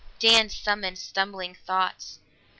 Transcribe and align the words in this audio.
Dan 0.17 0.49
summoned 0.49 0.97
stumbling 0.97 1.53
thoughts. 1.53 2.17